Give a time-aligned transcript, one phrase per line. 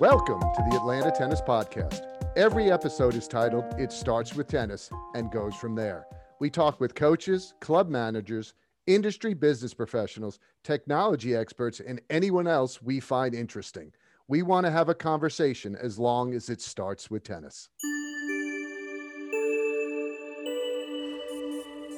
[0.00, 2.06] Welcome to the Atlanta Tennis Podcast.
[2.34, 6.06] Every episode is titled It Starts with Tennis and Goes From There.
[6.38, 8.54] We talk with coaches, club managers,
[8.86, 13.92] industry business professionals, technology experts, and anyone else we find interesting.
[14.26, 17.68] We want to have a conversation as long as it starts with tennis.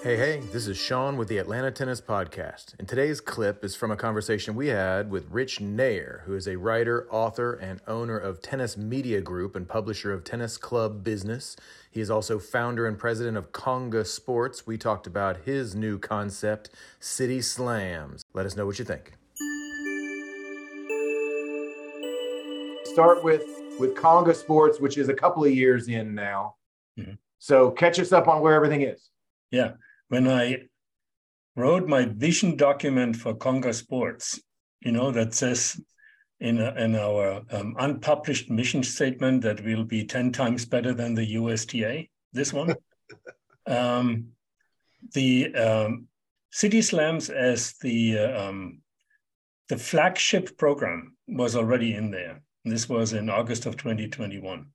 [0.02, 3.92] Hey, hey, this is Shaun with the Atlanta Tennis Podcast, and today's clip is from
[3.92, 8.42] a conversation we had with Rich Neher, who is a writer, author, and owner of
[8.42, 11.54] Tennis Media Group and publisher of Tennis Club Business.
[11.88, 14.66] He is also founder and president of Conga Sports.
[14.66, 18.24] We talked about his new concept, City Slams.
[18.34, 19.12] Let us know what you think.
[22.86, 23.44] Start with
[23.78, 26.56] with Conga Sports, which is a couple of years in now.
[26.98, 27.12] Mm-hmm.
[27.38, 29.08] So catch us up on where everything is.
[29.52, 29.74] Yeah
[30.12, 30.58] when I
[31.56, 34.38] wrote my vision document for Conga Sports,
[34.82, 35.80] you know, that says
[36.38, 41.24] in, in our um, unpublished mission statement that we'll be 10 times better than the
[41.24, 42.74] USTA, this one.
[43.66, 44.26] um,
[45.14, 46.08] the um,
[46.50, 48.82] City Slams as the, uh, um,
[49.70, 52.42] the flagship program was already in there.
[52.66, 54.66] This was in August of 2021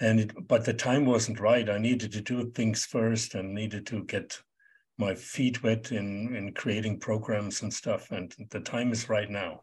[0.00, 1.68] and it, but the time wasn't right.
[1.68, 4.40] I needed to do things first and needed to get
[4.96, 8.10] my feet wet in in creating programs and stuff.
[8.10, 9.62] And the time is right now.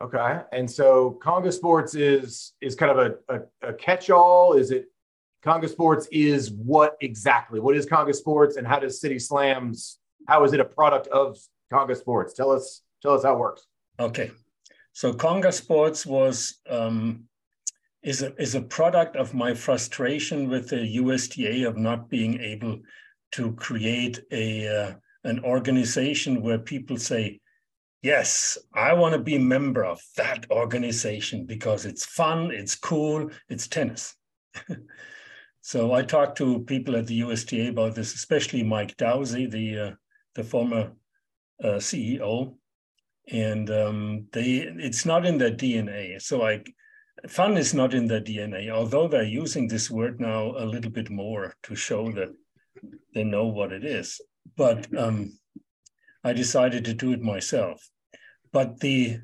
[0.00, 4.54] Okay, and so Conga Sports is is kind of a, a, a catch-all.
[4.54, 4.86] Is it
[5.44, 7.58] Conga Sports is what exactly?
[7.58, 9.98] What is Conga Sports, and how does City Slams?
[10.28, 11.36] How is it a product of
[11.72, 12.32] Conga Sports?
[12.34, 13.66] Tell us tell us how it works.
[13.98, 14.30] Okay,
[14.92, 17.24] so Conga Sports was um,
[18.02, 22.80] is a, is a product of my frustration with the USTA of not being able
[23.32, 27.40] to create a uh, an organization where people say,
[28.02, 33.30] "Yes, I want to be a member of that organization because it's fun, it's cool,
[33.48, 34.14] it's tennis."
[35.60, 39.90] so I talked to people at the USTA about this, especially Mike Dowsey, the uh,
[40.36, 40.92] the former
[41.62, 42.54] uh, CEO,
[43.28, 46.22] and um, they it's not in their DNA.
[46.22, 46.62] So I
[47.26, 51.10] fun is not in their DNA, although they're using this word now a little bit
[51.10, 52.34] more to show that
[53.14, 54.20] they know what it is.
[54.56, 55.38] But um,
[56.22, 57.88] I decided to do it myself.
[58.52, 59.18] But the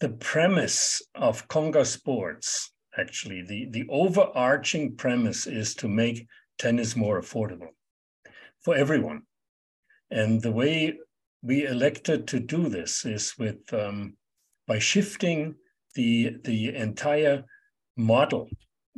[0.00, 6.26] the premise of Conga Sports, actually, the, the overarching premise is to make
[6.58, 7.68] tennis more affordable
[8.64, 9.22] for everyone.
[10.10, 10.98] And the way
[11.42, 14.16] we elected to do this is with um,
[14.66, 15.54] by shifting
[15.94, 17.44] the, the entire
[17.96, 18.48] model,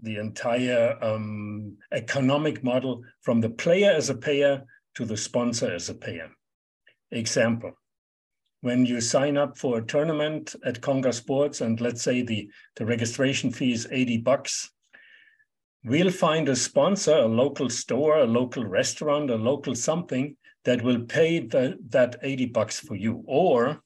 [0.02, 4.64] the entire um, economic model from the player as a payer
[4.94, 6.30] to the sponsor as a payer.
[7.10, 7.72] Example,
[8.62, 12.86] when you sign up for a tournament at Conga Sports and let's say the, the
[12.86, 14.70] registration fee is 80 bucks,
[15.84, 21.00] we'll find a sponsor, a local store, a local restaurant, a local something that will
[21.00, 23.22] pay the, that 80 bucks for you.
[23.26, 23.82] Or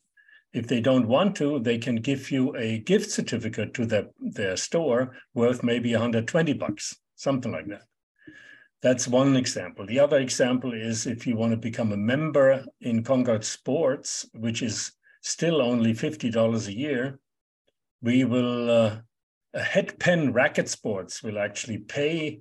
[0.53, 4.57] if they don't want to, they can give you a gift certificate to their, their
[4.57, 7.83] store worth maybe 120 bucks, something like that.
[8.83, 9.87] That's one example.
[9.87, 14.63] The other example is if you want to become a member in Conga Sports, which
[14.63, 17.19] is still only $50 a year,
[18.03, 18.97] we will, uh,
[19.55, 22.41] Head Penn Racquet Sports will actually pay,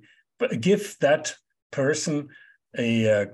[0.62, 1.36] give that
[1.72, 2.30] person
[2.78, 3.26] a, uh,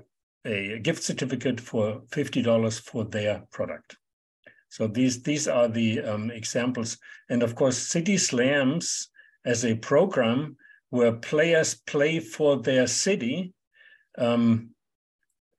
[0.44, 3.96] a gift certificate for $50 for their product.
[4.76, 6.98] So these these are the um, examples,
[7.30, 9.08] and of course, City Slams
[9.46, 10.58] as a program
[10.90, 13.54] where players play for their city,
[14.18, 14.74] um,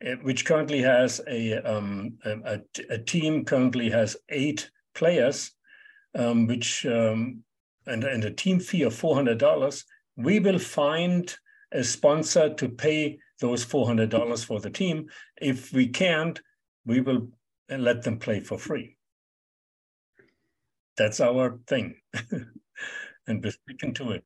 [0.01, 2.59] eh, which currently has a, um, a,
[2.91, 5.51] a, team currently has eight players,
[6.13, 7.43] um, which um,
[7.87, 9.83] and, and a team fee of four hundred dollars.
[10.15, 11.35] We will find
[11.71, 15.07] a sponsor to pay those four hundred dollars for the team.
[15.41, 16.39] If we can't,
[16.85, 17.29] we will
[17.67, 18.96] let them play for free
[20.97, 21.95] that's our thing.
[23.27, 24.23] and we're sticking to it.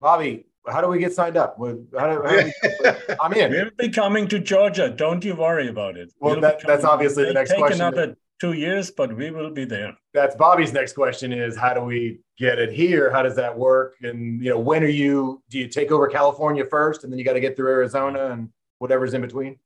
[0.00, 1.56] Bobby, how do we get signed up?
[1.58, 2.90] How do, how do we,
[3.20, 3.50] I'm in.
[3.50, 4.90] We'll be coming to Georgia.
[4.90, 6.12] Don't you worry about it.
[6.20, 7.78] Well, we'll that, that's obviously the next take question.
[7.78, 9.96] Take another two years, but we will be there.
[10.14, 13.10] That's Bobby's next question is how do we get it here?
[13.10, 13.94] How does that work?
[14.02, 17.24] And, you know, when are you, do you take over California first and then you
[17.24, 19.58] got to get through Arizona and whatever's in between?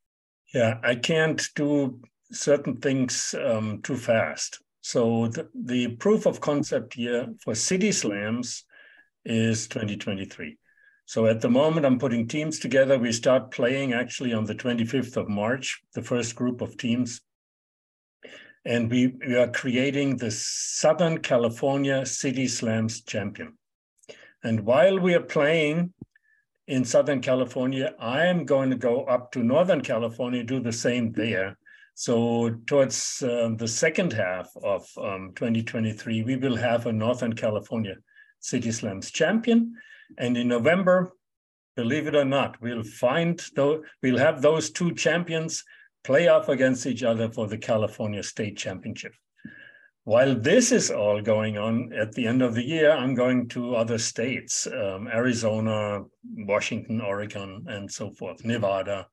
[0.55, 2.01] Yeah, I can't do
[2.31, 4.61] certain things um, too fast.
[4.83, 8.65] So the, the proof of concept here for City Slams
[9.25, 10.59] is 2023.
[11.07, 12.99] So at the moment, I'm putting teams together.
[12.99, 17.21] We start playing actually on the 25th of March, the first group of teams.
[18.65, 23.59] and we, we are creating the Southern California City Slams champion.
[24.45, 25.93] And while we are playing
[26.69, 31.13] in Southern California, I am going to go up to Northern California, do the same
[31.13, 31.59] there.
[31.95, 37.97] So towards uh, the second half of um, 2023, we will have a Northern California
[38.41, 39.75] City Slams champion.
[40.19, 41.13] And in November,
[41.77, 45.65] believe it or not, we'll find, though, we'll have those two champions
[46.05, 49.13] play off against each other for the California State Championship.
[50.05, 53.77] While this is all going on at the end of the year, I'm going to
[53.77, 56.03] other states um, Arizona,
[56.39, 59.07] Washington, Oregon, and so forth, Nevada,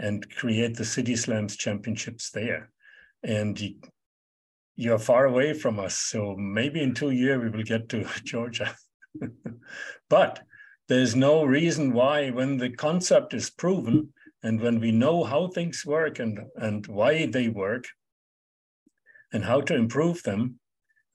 [0.00, 2.70] and create the City Slams Championships there.
[3.22, 3.60] And
[4.74, 5.94] you're far away from us.
[5.94, 8.74] So maybe in two years we will get to Georgia.
[10.08, 10.40] but
[10.88, 14.12] there's no reason why, when the concept is proven,
[14.42, 17.84] and when we know how things work and, and why they work
[19.34, 20.58] and how to improve them,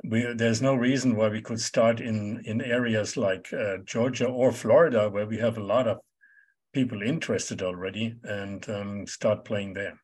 [0.04, 4.52] we, there's no reason why we could start in, in areas like uh, Georgia or
[4.52, 5.98] Florida, where we have a lot of
[6.76, 9.98] people interested already, and um, start playing there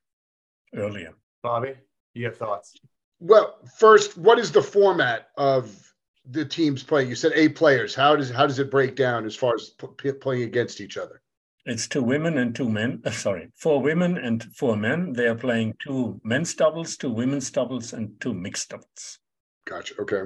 [0.74, 1.14] earlier.
[1.44, 1.74] Bobby,
[2.14, 2.74] you have thoughts?
[3.20, 5.94] Well, first, what is the format of
[6.26, 7.10] the teams playing?
[7.10, 7.94] You said eight players.
[7.94, 11.22] How does how does it break down as far as p- playing against each other?
[11.66, 13.02] It's two women and two men.
[13.06, 15.12] Uh, sorry, four women and four men.
[15.12, 19.20] They are playing two men's doubles, two women's doubles, and two mixed doubles.
[19.66, 19.94] Gotcha.
[20.00, 20.24] Okay.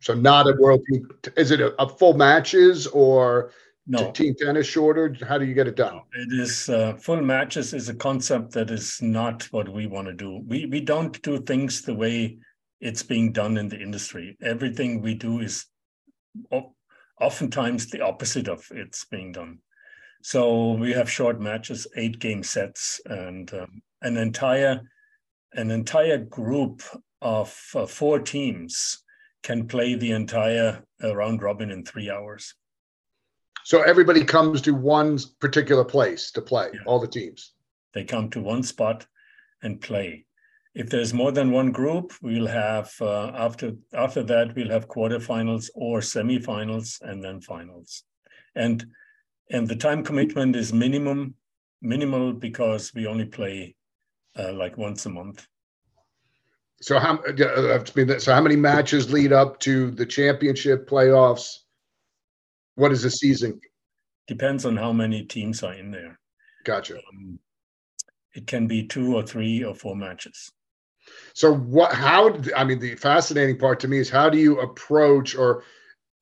[0.00, 0.82] So not a world.
[1.34, 3.50] Is it a, a full matches or
[3.86, 5.16] no team tennis shorter?
[5.26, 6.00] How do you get it done?
[6.12, 10.14] It is uh, full matches is a concept that is not what we want to
[10.14, 10.42] do.
[10.46, 12.38] We we don't do things the way
[12.80, 14.36] it's being done in the industry.
[14.42, 15.66] Everything we do is
[17.20, 19.58] oftentimes the opposite of it's being done.
[20.22, 24.80] So we have short matches, eight game sets, and um, an entire
[25.52, 26.82] an entire group
[27.22, 29.02] of uh, four teams
[29.42, 32.54] can play the entire uh, round robin in three hours.
[33.66, 36.70] So everybody comes to one particular place to play.
[36.72, 36.78] Yeah.
[36.86, 37.50] All the teams.
[37.94, 39.04] They come to one spot
[39.60, 40.26] and play.
[40.76, 45.68] If there's more than one group, we'll have uh, after after that we'll have quarterfinals
[45.74, 48.04] or semifinals and then finals.
[48.54, 48.86] And
[49.50, 51.34] and the time commitment is minimum
[51.82, 53.74] minimal because we only play
[54.38, 55.44] uh, like once a month.
[56.82, 61.65] So how uh, so how many matches lead up to the championship playoffs?
[62.76, 63.60] What is the season?
[64.28, 66.18] Depends on how many teams are in there.
[66.64, 66.96] Gotcha.
[66.96, 67.38] Um,
[68.34, 70.52] it can be two or three or four matches.
[71.34, 71.92] So what?
[71.92, 72.38] How?
[72.56, 75.62] I mean, the fascinating part to me is how do you approach or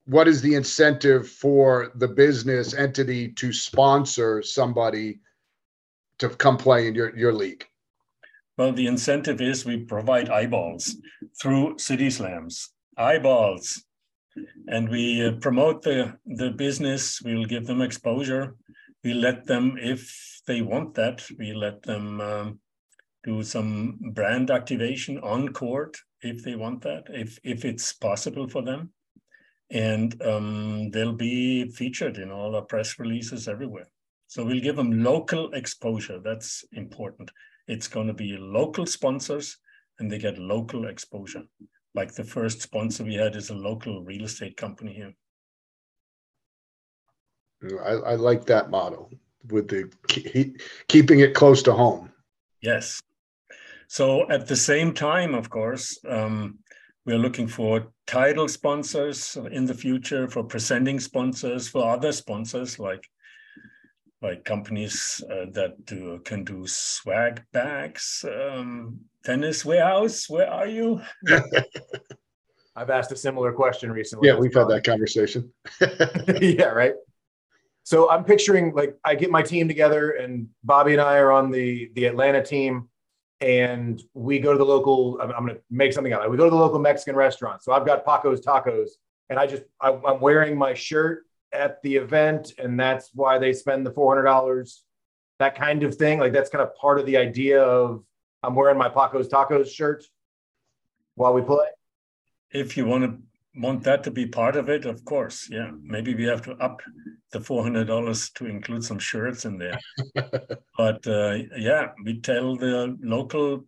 [0.06, 5.20] what is the incentive for the business entity to sponsor somebody
[6.18, 7.66] to come play in your, your league?
[8.58, 10.96] Well, the incentive is we provide eyeballs
[11.40, 13.82] through City Slams, eyeballs,
[14.68, 17.20] and we uh, promote the, the business.
[17.22, 18.56] We'll give them exposure.
[19.02, 22.58] We let them, if they want that, we let them um,
[23.22, 28.62] do some brand activation on court if they want that, if, if it's possible for
[28.62, 28.92] them
[29.70, 33.88] and um, they'll be featured in all our press releases everywhere.
[34.26, 36.20] So we'll give them local exposure.
[36.22, 37.30] That's important.
[37.66, 39.58] It's going to be local sponsors
[39.98, 41.44] and they get local exposure.
[41.94, 45.14] Like the first sponsor we had is a local real estate company here.
[47.82, 49.10] I, I like that model
[49.50, 49.90] with the
[50.88, 52.12] keeping it close to home.
[52.60, 53.00] Yes.
[53.88, 56.58] So at the same time, of course, um,
[57.06, 63.06] we're looking for title sponsors in the future, for presenting sponsors, for other sponsors like
[64.22, 68.24] like companies uh, that do, can do swag bags.
[68.24, 71.00] Um, tennis warehouse, where are you?
[72.76, 74.28] I've asked a similar question recently.
[74.28, 75.52] Yeah, we've had that conversation.
[76.40, 76.94] yeah, right.
[77.84, 81.50] So I'm picturing like I get my team together, and Bobby and I are on
[81.50, 82.88] the the Atlanta team
[83.40, 86.44] and we go to the local i'm, I'm going to make something out we go
[86.44, 88.90] to the local mexican restaurant so i've got paco's tacos
[89.28, 93.52] and i just I, i'm wearing my shirt at the event and that's why they
[93.52, 94.80] spend the $400
[95.40, 98.02] that kind of thing like that's kind of part of the idea of
[98.44, 100.04] i'm wearing my paco's tacos shirt
[101.14, 101.66] while we play
[102.50, 103.18] if you want to
[103.56, 105.48] want that to be part of it, of course.
[105.50, 106.80] Yeah, maybe we have to up
[107.32, 109.78] the four hundred dollars to include some shirts in there.
[110.76, 113.64] but uh, yeah, we tell the local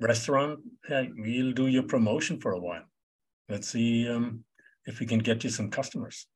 [0.00, 2.84] restaurant, hey, we'll do your promotion for a while.
[3.48, 4.44] Let's see um,
[4.86, 6.26] if we can get you some customers.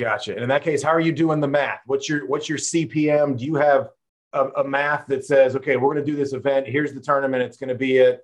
[0.00, 0.32] Gotcha.
[0.32, 1.80] And in that case, how are you doing the math?
[1.86, 3.38] What's your what's your CPM?
[3.38, 3.88] Do you have
[4.32, 6.66] a, a math that says, okay, we're going to do this event.
[6.66, 7.42] Here's the tournament.
[7.42, 8.20] It's going to be at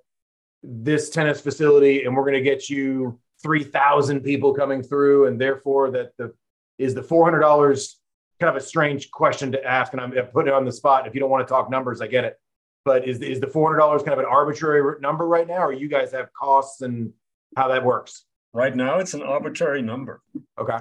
[0.63, 5.91] this tennis facility and we're going to get you 3,000 people coming through, and therefore
[5.91, 6.33] that the
[6.77, 7.95] is the $400
[8.39, 11.07] kind of a strange question to ask, and I'm putting it on the spot.
[11.07, 12.39] If you don't want to talk numbers, I get it.
[12.85, 16.11] But is is the $400 kind of an arbitrary number right now, or you guys
[16.11, 17.13] have costs and
[17.55, 18.25] how that works?
[18.53, 20.21] Right now, it's an arbitrary number.
[20.57, 20.77] Okay.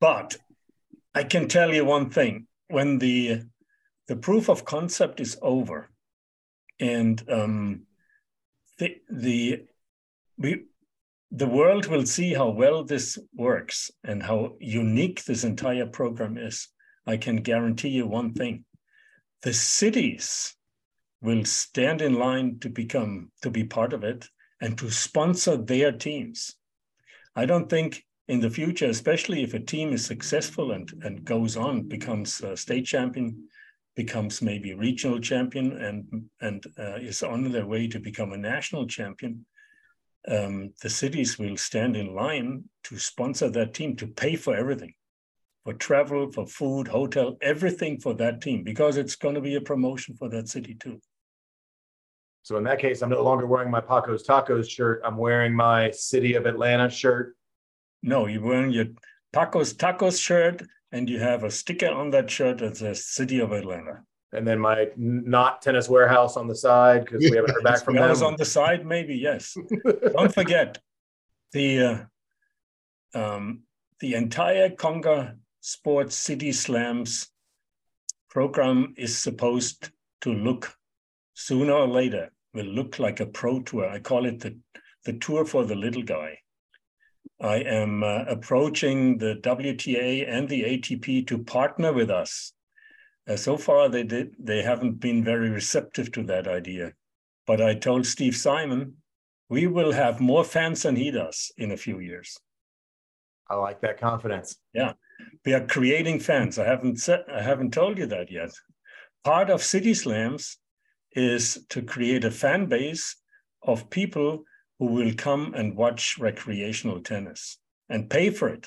[0.00, 0.36] But
[1.14, 3.42] I can tell you one thing: when the
[4.10, 5.88] the proof of concept is over,
[6.80, 7.82] and um,
[8.78, 9.62] the the
[10.36, 10.64] we
[11.30, 16.66] the world will see how well this works and how unique this entire program is.
[17.06, 18.64] I can guarantee you one thing:
[19.42, 20.56] the cities
[21.22, 24.26] will stand in line to become to be part of it
[24.60, 26.56] and to sponsor their teams.
[27.36, 31.56] I don't think in the future, especially if a team is successful and, and goes
[31.56, 33.48] on, becomes a state champion,
[33.96, 38.86] becomes maybe regional champion, and, and uh, is on their way to become a national
[38.86, 39.44] champion,
[40.28, 44.94] um, the cities will stand in line to sponsor that team, to pay for everything
[45.64, 49.60] for travel, for food, hotel, everything for that team, because it's going to be a
[49.60, 50.98] promotion for that city too.
[52.42, 55.02] So in that case, I'm no longer wearing my Paco's Tacos shirt.
[55.04, 57.36] I'm wearing my City of Atlanta shirt.
[58.02, 58.86] No, you're wearing your
[59.34, 63.52] Paco's Tacos shirt, and you have a sticker on that shirt that says City of
[63.52, 64.02] Atlanta.
[64.32, 67.96] And then my not tennis warehouse on the side because we haven't heard back from
[67.96, 68.22] them.
[68.22, 69.56] on the side, maybe yes.
[70.12, 70.78] Don't forget
[71.52, 72.08] the
[73.14, 73.62] uh, um,
[73.98, 77.28] the entire Conga Sports City Slams
[78.28, 80.76] program is supposed to look
[81.34, 83.88] sooner or later will look like a pro tour.
[83.88, 84.56] I call it the,
[85.04, 86.38] the tour for the little guy.
[87.40, 92.52] I am uh, approaching the WTA and the ATP to partner with us.
[93.28, 96.92] Uh, so far, they did they haven't been very receptive to that idea.
[97.46, 98.94] But I told Steve Simon,
[99.48, 102.38] we will have more fans than he does in a few years.
[103.48, 104.56] I like that confidence.
[104.74, 104.92] Yeah,
[105.44, 106.58] we are creating fans.
[106.58, 108.50] I haven't said I haven't told you that yet.
[109.24, 110.58] Part of City Slams
[111.12, 113.16] is to create a fan base
[113.62, 114.44] of people
[114.80, 117.58] who will come and watch recreational tennis
[117.90, 118.66] and pay for it.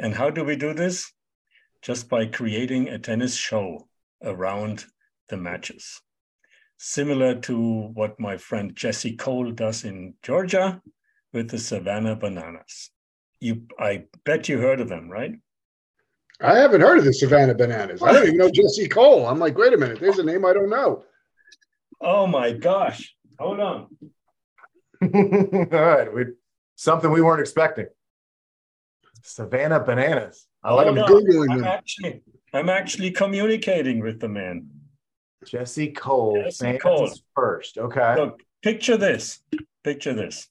[0.00, 1.12] And how do we do this?
[1.82, 3.88] Just by creating a tennis show
[4.24, 4.86] around
[5.28, 6.00] the matches.
[6.78, 10.80] Similar to what my friend Jesse Cole does in Georgia
[11.32, 12.90] with the Savannah Bananas.
[13.38, 15.32] You, I bet you heard of them, right?
[16.40, 18.02] I haven't heard of the Savannah Bananas.
[18.02, 19.26] I don't even know Jesse Cole.
[19.26, 21.04] I'm like, wait a minute, there's a name I don't know.
[22.00, 23.14] Oh my gosh.
[23.38, 23.88] Hold on.
[25.72, 26.12] All right.
[26.12, 26.24] We
[26.76, 27.86] something we weren't expecting.
[29.22, 30.46] Savannah bananas.
[30.62, 32.22] I like them Googling I'm actually
[32.52, 34.68] I'm actually communicating with the man.
[35.46, 36.42] Jesse Cole.
[36.42, 37.10] Jesse Cole.
[37.34, 37.78] first.
[37.78, 38.16] Okay.
[38.16, 39.40] Look, picture this.
[39.84, 40.48] Picture this.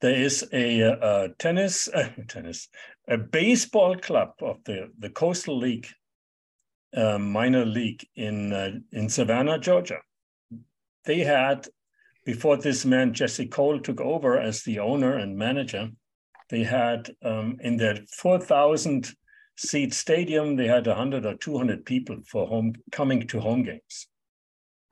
[0.00, 2.68] There is a, a tennis, uh, tennis,
[3.08, 5.88] a baseball club of the, the Coastal League
[6.96, 9.98] uh, minor league in uh, in Savannah, Georgia.
[11.04, 11.66] They had
[12.28, 15.88] before this man Jesse Cole took over as the owner and manager.
[16.50, 19.08] They had um, in their four thousand
[19.56, 20.54] seat stadium.
[20.54, 24.08] They had hundred or two hundred people for home coming to home games,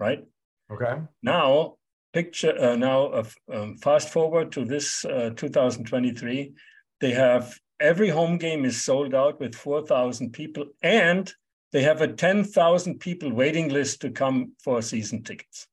[0.01, 0.25] right?
[0.73, 0.95] Okay.
[1.23, 1.75] Now
[2.15, 6.55] picture uh, now uh, um, fast forward to this uh, 2023
[7.03, 11.35] they have every home game is sold out with 4000 people and
[11.73, 15.67] they have a 10,000 people waiting list to come for season tickets.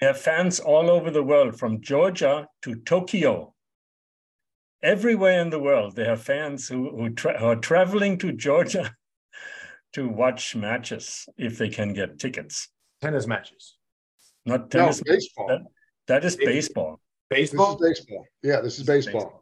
[0.00, 3.54] They have fans all over the world, from Georgia to Tokyo.
[4.82, 8.94] Everywhere in the world, they have fans who, who, tra- who are traveling to Georgia
[9.92, 12.68] to watch matches if they can get tickets.
[13.00, 13.76] Tennis matches.
[14.44, 15.02] Not tennis.
[15.06, 15.48] No, baseball.
[15.48, 15.62] That,
[16.06, 17.00] that is baseball.
[17.30, 17.76] Baseball?
[17.76, 18.26] This is baseball.
[18.42, 19.20] Yeah, this is baseball.
[19.20, 19.40] baseball.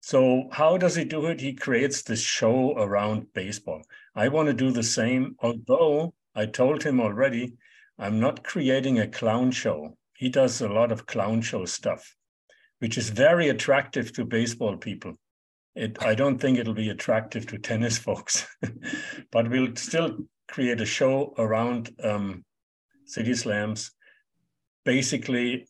[0.00, 1.40] So how does he do it?
[1.40, 3.82] He creates this show around baseball.
[4.16, 7.54] I want to do the same, although I told him already,
[7.98, 9.96] I'm not creating a clown show.
[10.16, 12.14] He does a lot of clown show stuff,
[12.78, 15.14] which is very attractive to baseball people.
[15.74, 18.46] It, I don't think it'll be attractive to tennis folks,
[19.30, 20.18] but we'll still
[20.48, 22.44] create a show around um,
[23.06, 23.92] City Slams,
[24.84, 25.66] basically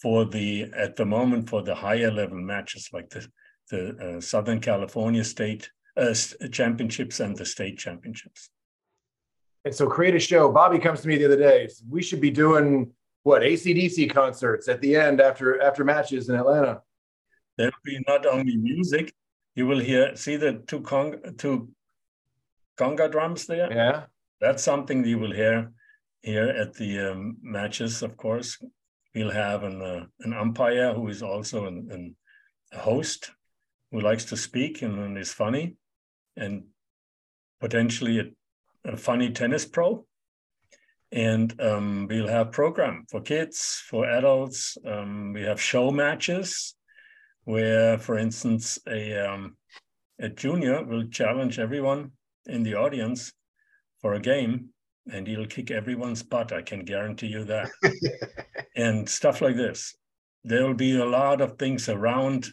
[0.00, 3.26] for the at the moment for the higher level matches like the
[3.70, 6.14] the uh, Southern California State uh,
[6.50, 8.50] Championships and the state championships.
[9.64, 10.50] And so create a show.
[10.50, 11.68] Bobby comes to me the other day.
[11.88, 16.80] We should be doing what ACDC concerts at the end after after matches in Atlanta.
[17.56, 19.12] There'll be not only music,
[19.54, 21.68] you will hear see the two conga, two
[22.78, 23.72] conga drums there.
[23.72, 24.04] Yeah,
[24.40, 25.72] that's something you will hear
[26.22, 28.58] here at the um, matches, of course.
[29.14, 32.16] We'll have an, uh, an umpire who is also an, an,
[32.72, 33.32] a host
[33.90, 35.76] who likes to speak and, and is funny,
[36.36, 36.64] and
[37.60, 38.24] potentially a,
[38.88, 40.04] a funny tennis pro.
[41.10, 44.76] And um, we'll have program for kids, for adults.
[44.86, 46.74] Um, we have show matches
[47.44, 49.56] where, for instance, a, um,
[50.18, 52.12] a junior will challenge everyone
[52.46, 53.32] in the audience
[54.00, 54.70] for a game
[55.10, 56.52] and he'll kick everyone's butt.
[56.52, 57.70] I can guarantee you that.
[58.76, 59.96] and stuff like this.
[60.44, 62.48] There will be a lot of things around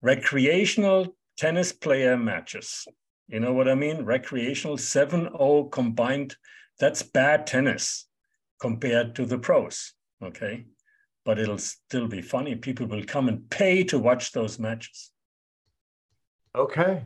[0.00, 2.86] recreational tennis player matches.
[3.28, 4.04] You know what I mean?
[4.04, 6.36] Recreational 7 0 combined.
[6.78, 8.06] That's bad tennis
[8.60, 9.92] compared to the pros.
[10.22, 10.66] Okay.
[11.24, 12.54] But it'll still be funny.
[12.54, 15.10] People will come and pay to watch those matches.
[16.54, 17.04] Okay.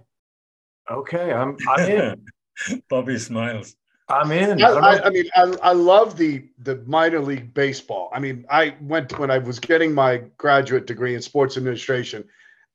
[0.90, 1.32] Okay.
[1.32, 2.26] I'm, I'm in.
[2.90, 3.76] Bobby smiles.
[4.10, 4.62] I'm in.
[4.62, 8.10] I, I, I, mean, I, I love the the minor league baseball.
[8.12, 12.24] I mean, I went when I was getting my graduate degree in sports administration.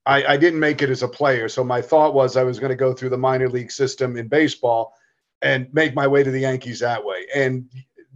[0.06, 2.70] I, I didn't make it as a player, so my thought was I was going
[2.70, 4.94] to go through the minor league system in baseball
[5.42, 7.26] and make my way to the Yankees that way.
[7.34, 7.68] And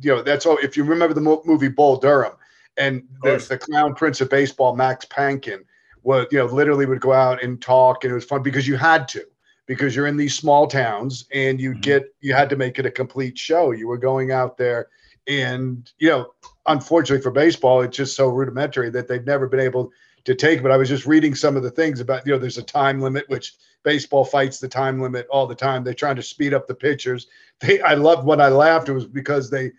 [0.01, 0.57] you know, that's all.
[0.57, 2.33] If you remember the movie Bull Durham,
[2.77, 5.65] and the, the clown prince of baseball, Max Patkin,
[6.03, 8.77] was you know literally would go out and talk, and it was fun because you
[8.77, 9.23] had to
[9.65, 11.81] because you're in these small towns and you mm-hmm.
[11.81, 13.71] get you had to make it a complete show.
[13.71, 14.87] You were going out there
[15.29, 16.31] and you know,
[16.65, 19.91] unfortunately for baseball, it's just so rudimentary that they've never been able
[20.29, 20.61] to take.
[20.61, 23.01] But I was just reading some of the things about, you know, there's a time
[23.01, 25.83] limit, which baseball fights the time limit all the time.
[25.83, 27.27] They're trying to speed up the pitchers.
[27.59, 29.71] They I loved when I laughed, it was because they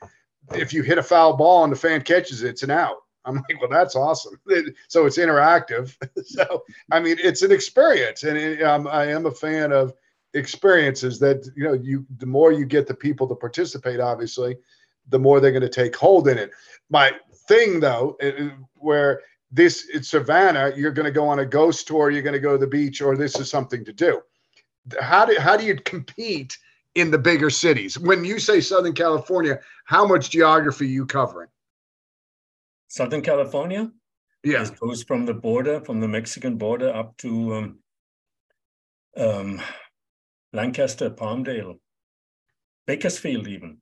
[0.53, 2.97] if you hit a foul ball and the fan catches it, it's an out.
[3.25, 4.41] I'm like, well, that's awesome.
[4.89, 5.97] So it's interactive.
[6.25, 9.95] so I mean, it's an experience, and it, um, I am a fan of
[10.35, 14.57] experiences that you know you the more you get the people to participate, obviously,
[15.11, 16.51] the more they're going to take hold in it.
[16.89, 17.13] My
[17.47, 18.19] thing though,
[18.75, 22.41] where this it's Savannah, you're going to go on a ghost tour, you're going to
[22.41, 24.21] go to the beach, or this is something to do.
[25.01, 26.57] How do how do you compete
[26.95, 27.99] in the bigger cities?
[27.99, 31.49] When you say Southern California, how much geography are you covering?
[32.89, 33.91] Southern California.
[34.43, 37.79] Yeah, it goes from the border, from the Mexican border, up to um,
[39.17, 39.61] um,
[40.55, 41.79] Lancaster, Palmdale,
[42.87, 43.79] Bakersfield, even.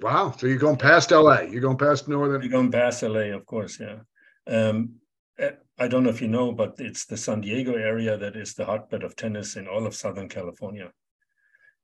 [0.00, 0.34] Wow!
[0.38, 1.40] So you're going past LA.
[1.40, 2.42] You're going past northern.
[2.42, 3.80] You're going past LA, of course.
[3.80, 3.98] Yeah.
[4.46, 4.96] Um,
[5.38, 8.54] eh, I don't know if you know, but it's the San Diego area that is
[8.54, 10.90] the hotbed of tennis in all of Southern California.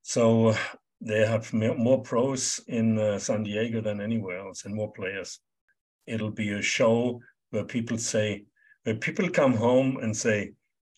[0.03, 0.55] So
[1.01, 5.41] they have more pros in uh, San Diego than anywhere else, and more players
[6.09, 8.45] it'll be a show where people say,
[8.85, 10.53] where people come home and say,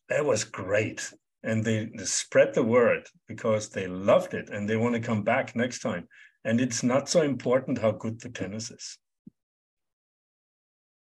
[0.09, 1.12] that was great.
[1.42, 5.23] And they, they spread the word because they loved it and they want to come
[5.23, 6.07] back next time.
[6.44, 8.99] And it's not so important how good the tennis is.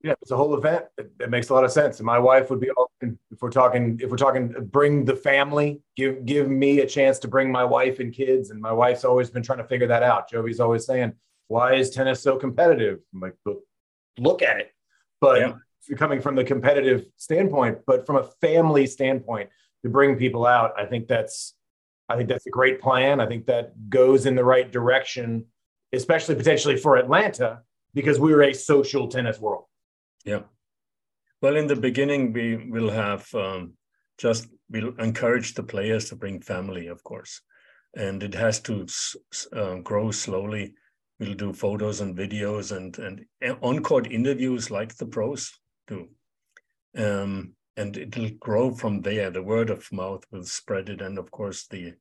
[0.01, 0.85] Yeah, it's a whole event.
[0.97, 1.99] It, it, makes a lot of sense.
[1.99, 6.25] And my wife would be if we're talking if we're talking bring the family, give
[6.25, 8.49] give me a chance to bring my wife and kids.
[8.49, 10.31] And my wife's always been trying to figure that out.
[10.31, 11.13] Geovy's always saying,
[11.47, 13.35] "Why is tennis so competitive?" I'm like,
[14.17, 14.71] look at it.
[15.19, 15.95] But yeah.
[15.97, 19.49] coming from the competitive standpoint, but from a family standpoint,
[19.83, 21.55] to bring people out, I think that's
[22.07, 23.19] I think that's a great plan.
[23.19, 25.45] I think that goes in the right direction,
[25.93, 27.61] especially potentially for Atlanta,
[27.93, 29.65] because we're a social tennis world.
[30.25, 30.41] Yeah.
[31.41, 33.73] Well, in the beginning, we will have um,
[34.17, 37.41] just we'll encourage the players to bring family, of course,
[37.95, 38.85] and it has to
[39.55, 40.73] uh, grow slowly.
[41.19, 43.25] We'll do photos and videos and and
[43.61, 46.09] on-court interviews like the pros do.
[46.97, 49.29] Um, and it'll grow from there.
[49.29, 51.01] The word of mouth will spread it.
[51.01, 51.93] And of course the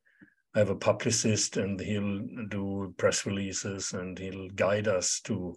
[0.54, 5.54] i have a publicist and he'll do press releases and he'll guide us to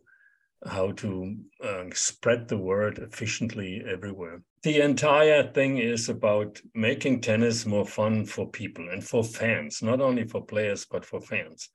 [0.68, 7.66] how to uh, spread the word efficiently everywhere the entire thing is about making tennis
[7.66, 11.70] more fun for people and for fans not only for players but for fans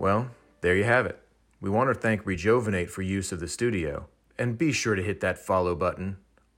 [0.00, 0.30] Well,
[0.62, 1.18] there you have it.
[1.60, 4.06] We want to thank Regeovinate for use of the studio,
[4.38, 6.16] and be sure to hit that follow button.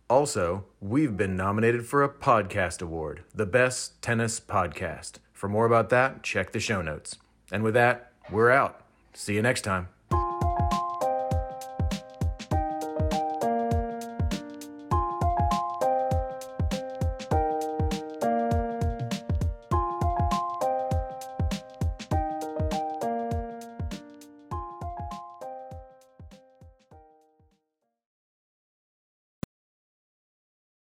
[0.08, 5.14] Also, we've been nominated for a podcast award, the Best Tennis Podcast.
[5.42, 7.18] For more about that, check the show notes.
[7.50, 8.80] And with that, we're out.
[9.12, 9.88] See you next time.